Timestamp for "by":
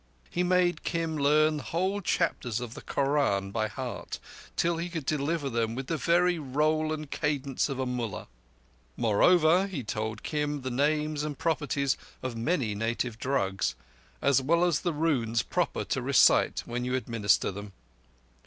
3.51-3.67